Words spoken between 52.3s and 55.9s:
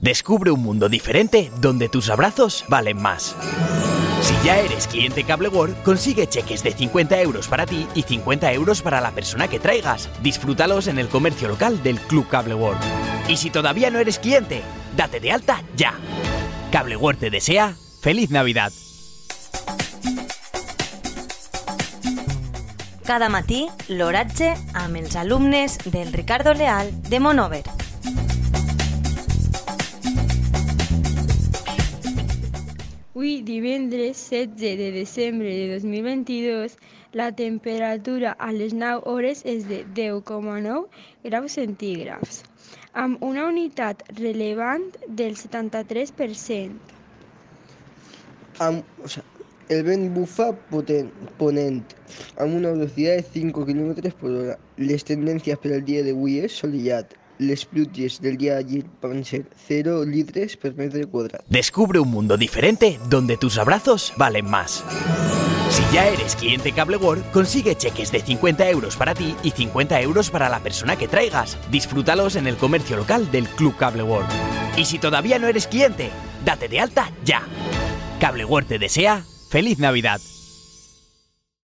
amb una velocitat de 5 km per hora. Les tendències per al